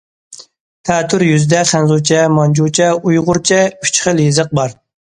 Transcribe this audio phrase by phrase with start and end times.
[0.89, 4.79] تەتۈر يۈزىدە خەنزۇچە، مانجۇچە، ئۇيغۇرچە ئۈچ خىل يېزىق بار.